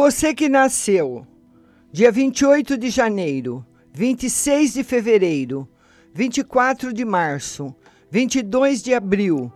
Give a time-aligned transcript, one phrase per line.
[0.00, 1.26] Você que nasceu
[1.92, 5.68] dia 28 de janeiro, 26 de fevereiro,
[6.14, 7.74] 24 de março,
[8.08, 9.52] 22 de abril,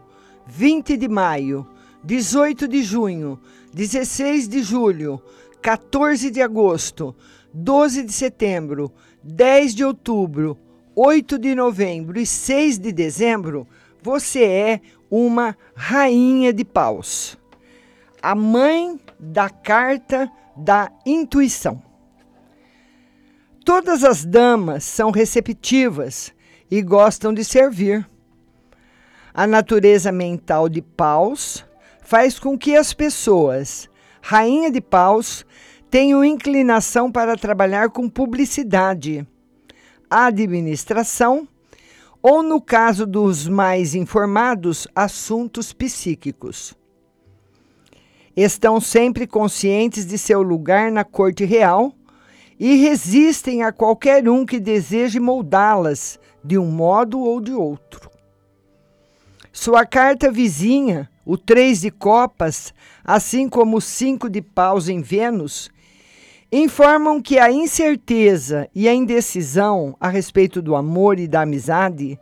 [0.48, 1.64] 20 de maio,
[2.02, 3.38] 18 de junho,
[3.72, 5.22] 16 de julho,
[5.62, 7.14] 14 de agosto,
[7.54, 10.58] 12 de setembro, 10 de outubro,
[10.96, 13.64] 8 de novembro e 6 de dezembro,
[14.02, 17.40] você é uma rainha de paus.
[18.22, 21.82] A mãe da carta da intuição.
[23.64, 26.32] Todas as damas são receptivas
[26.70, 28.08] e gostam de servir.
[29.34, 31.64] A natureza mental de paus
[32.00, 33.90] faz com que as pessoas,
[34.20, 35.44] rainha de paus,
[35.90, 39.26] tenham inclinação para trabalhar com publicidade,
[40.08, 41.48] administração
[42.22, 46.80] ou, no caso dos mais informados, assuntos psíquicos.
[48.36, 51.92] Estão sempre conscientes de seu lugar na corte real
[52.58, 58.10] e resistem a qualquer um que deseje moldá-las de um modo ou de outro.
[59.52, 62.72] Sua carta vizinha, o três de copas,
[63.04, 65.70] assim como o cinco de paus em Vênus,
[66.50, 72.18] informam que a incerteza e a indecisão a respeito do amor e da amizade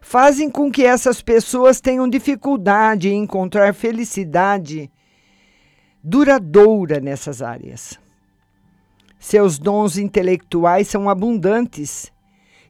[0.00, 4.90] fazem com que essas pessoas tenham dificuldade em encontrar felicidade
[6.02, 7.98] duradoura nessas áreas.
[9.18, 12.10] Seus dons intelectuais são abundantes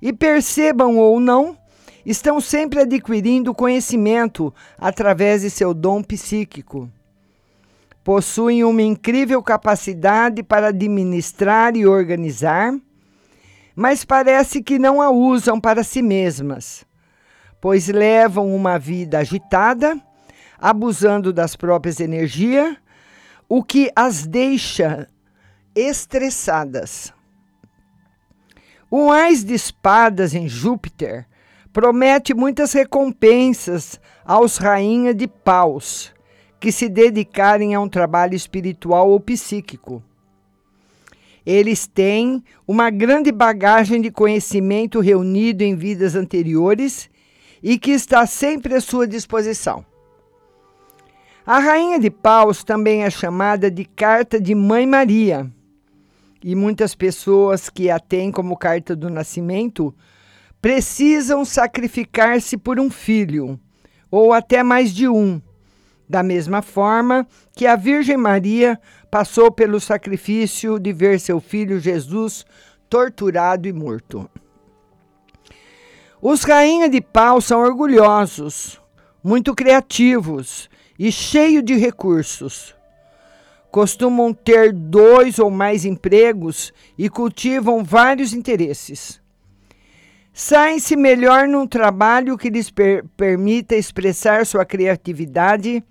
[0.02, 1.56] e, percebam ou não,
[2.04, 6.90] estão sempre adquirindo conhecimento através de seu dom psíquico
[8.02, 12.74] possuem uma incrível capacidade para administrar e organizar,
[13.74, 16.84] mas parece que não a usam para si mesmas,
[17.60, 20.00] pois levam uma vida agitada,
[20.58, 22.76] abusando das próprias energias,
[23.52, 25.08] o que as deixa
[25.74, 27.12] estressadas.
[28.88, 31.26] O Ais de Espadas em Júpiter
[31.72, 36.14] promete muitas recompensas aos rainhas de paus
[36.60, 40.00] que se dedicarem a um trabalho espiritual ou psíquico.
[41.44, 47.10] Eles têm uma grande bagagem de conhecimento reunido em vidas anteriores
[47.60, 49.89] e que está sempre à sua disposição.
[51.50, 55.50] A Rainha de Paus também é chamada de Carta de Mãe Maria,
[56.44, 59.92] e muitas pessoas que a têm como carta do nascimento
[60.62, 63.58] precisam sacrificar-se por um filho,
[64.08, 65.42] ou até mais de um
[66.08, 68.80] da mesma forma que a Virgem Maria
[69.10, 72.46] passou pelo sacrifício de ver seu filho Jesus
[72.88, 74.30] torturado e morto.
[76.22, 78.80] Os rainhas de pau são orgulhosos,
[79.20, 82.76] muito criativos e cheios de recursos.
[83.70, 89.18] Costumam ter dois ou mais empregos e cultivam vários interesses.
[90.30, 95.82] Saem-se melhor num trabalho que lhes per permita expressar sua criatividade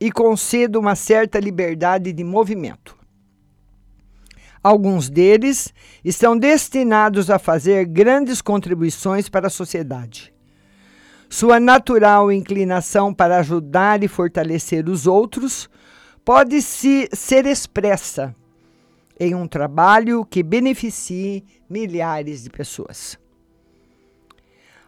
[0.00, 2.96] e conceda uma certa liberdade de movimento.
[4.62, 10.32] Alguns deles estão destinados a fazer grandes contribuições para a sociedade.
[11.28, 15.68] Sua natural inclinação para ajudar e fortalecer os outros
[16.24, 18.34] pode -se ser expressa
[19.20, 23.18] em um trabalho que beneficie milhares de pessoas.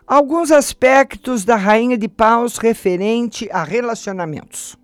[0.06, 4.76] Alguns aspectos da Rainha de Paus referente a relacionamentos.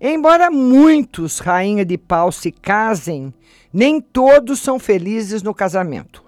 [0.00, 3.32] Embora muitos rainha de pau se casem,
[3.72, 6.23] nem todos são felizes no casamento.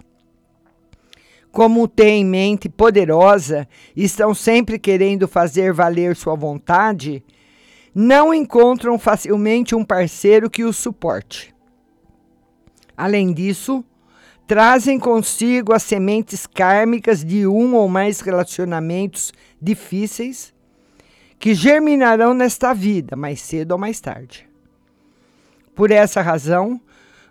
[1.56, 7.24] Como têm mente poderosa e estão sempre querendo fazer valer sua vontade,
[7.94, 11.54] não encontram facilmente um parceiro que os suporte.
[12.94, 13.82] Além disso,
[14.46, 20.52] trazem consigo as sementes kármicas de um ou mais relacionamentos difíceis
[21.38, 24.46] que germinarão nesta vida, mais cedo ou mais tarde.
[25.74, 26.78] Por essa razão,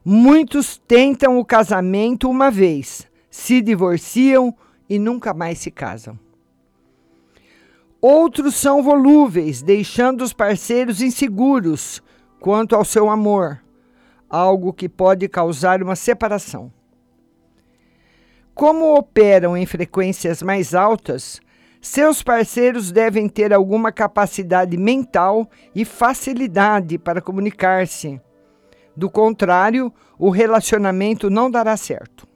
[0.04, 4.56] muitos tentam o casamento uma vez, se divorciam
[4.90, 6.18] e nunca mais se casam.
[8.02, 12.02] Outros são volúveis, deixando os parceiros inseguros
[12.40, 13.62] quanto ao seu amor,
[14.30, 16.72] algo que pode causar uma separação.
[18.54, 21.42] Como operam em frequências mais altas,
[21.82, 28.20] seus parceiros devem ter alguma capacidade mental e facilidade para comunicar-se.
[28.96, 32.35] Do contrário, o relacionamento não dará certo.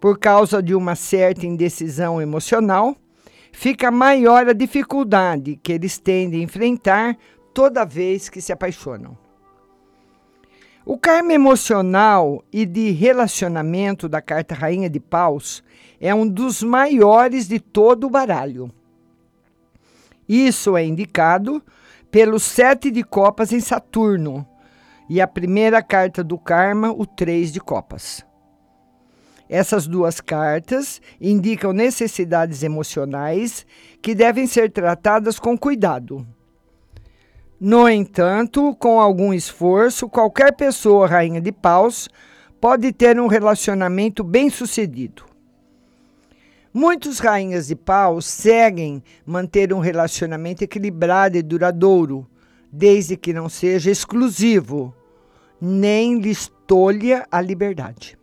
[0.00, 2.96] Por causa de uma certa indecisão emocional,
[3.52, 7.18] fica maior a dificuldade que eles têm de enfrentar
[7.52, 9.16] toda vez que se apaixonam.
[10.86, 15.62] O karma emocional e de relacionamento da carta Rainha de Paus
[16.00, 18.72] é um dos maiores de todo o baralho.
[20.26, 21.62] Isso é indicado
[22.10, 24.48] pelo sete de copas em Saturno
[25.10, 28.24] e a primeira carta do karma, o três de copas.
[29.52, 33.66] Essas duas cartas indicam necessidades emocionais
[34.00, 36.24] que devem ser tratadas com cuidado.
[37.60, 42.08] No entanto, com algum esforço, qualquer pessoa rainha de paus
[42.60, 45.24] pode ter um relacionamento bem-sucedido.
[46.72, 52.24] Muitos rainhas de paus seguem manter um relacionamento equilibrado e duradouro,
[52.70, 54.94] desde que não seja exclusivo,
[55.60, 58.19] nem lhes tolha a liberdade.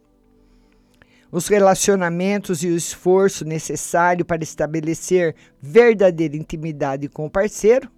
[1.32, 7.92] Os relacionamentos e o esforço necessário para estabelecer verdadeira intimidade com o parceiro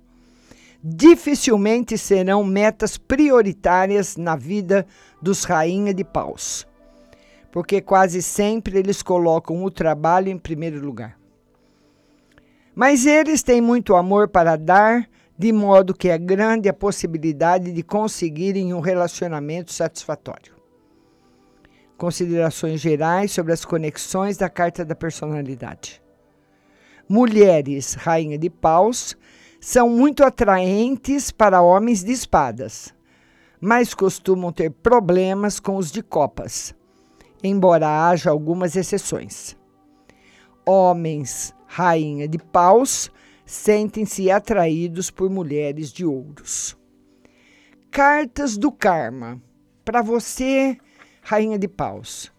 [0.83, 4.85] dificilmente serão metas prioritárias na vida
[5.21, 6.65] dos rainha de paus,
[7.51, 11.19] porque quase sempre eles colocam o trabalho em primeiro lugar.
[12.73, 17.83] Mas eles têm muito amor para dar, de modo que é grande a possibilidade de
[17.83, 20.58] conseguirem um relacionamento satisfatório.
[21.99, 26.01] Considerações gerais sobre as conexões da carta da personalidade.
[27.09, 29.17] Mulheres, rainha de paus,
[29.59, 32.95] são muito atraentes para homens de espadas,
[33.59, 36.73] mas costumam ter problemas com os de copas,
[37.43, 39.57] embora haja algumas exceções.
[40.65, 43.11] Homens, rainha de paus,
[43.45, 46.77] sentem-se atraídos por mulheres de ouros.
[47.91, 49.41] Cartas do karma.
[49.83, 50.77] Para você,
[51.29, 52.31] rainha de paus.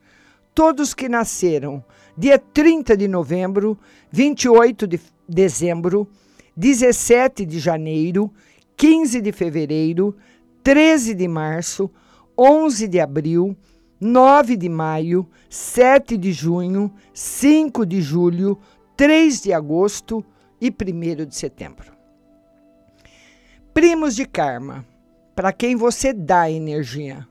[0.52, 1.84] Todos que nasceram
[2.19, 3.78] dia 30 de novembro,
[4.10, 6.08] 28 de dezembro,
[6.56, 8.32] 17 de janeiro,
[8.76, 10.16] 15 de fevereiro,
[10.64, 11.88] 13 de março,
[12.37, 13.56] 11 de abril,
[14.00, 18.58] 9 de maio, 7 de junho, 5 de julho,
[18.96, 20.25] 3 de agosto
[20.60, 21.92] e 1 de setembro.
[23.72, 24.84] Primos de karma,
[25.37, 27.29] para quem você dá energia,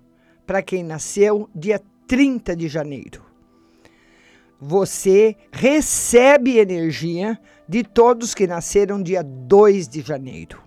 [0.49, 3.29] para quem nasceu dia 30 de janeiro
[4.59, 10.59] você recebe energia de todos que nasceram dia 2 de janeiro.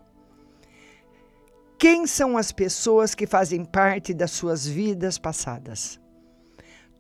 [1.77, 6.01] Quem são as pessoas que fazem parte das suas vidas passadas?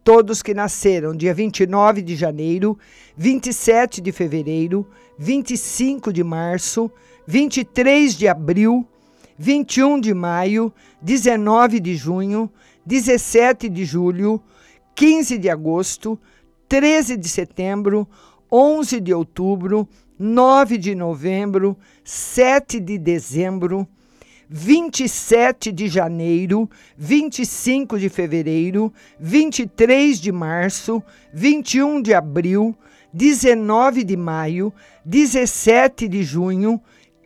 [0.02, 2.76] Todos que nasceram dia 29 de janeiro,
[3.16, 6.90] 27 de fevereiro, 25 de março,
[7.28, 8.84] 23 de abril,
[9.38, 12.50] 21 de maio, 19 de junho,
[12.84, 14.42] 17 de julho,
[14.94, 16.18] 15 de agosto,
[16.68, 18.08] 13 de setembro,
[18.50, 19.88] 11 de outubro,
[20.18, 23.88] 9 de novembro, 7 de dezembro,
[24.48, 31.02] 27 de janeiro, 25 de fevereiro, 23 de março,
[31.32, 32.76] 21 de abril,
[33.14, 34.72] 19 de maio,
[35.04, 36.80] 17 de junho,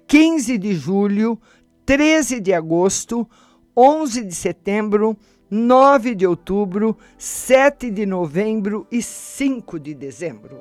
[0.07, 1.41] 15 de julho,
[1.85, 3.29] 13 de agosto,
[3.77, 5.17] 11 de setembro,
[5.57, 10.59] 9 de outubro, 7 de novembro e 5 de dezembro.